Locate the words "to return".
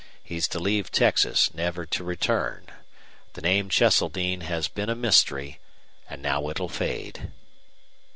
1.85-2.65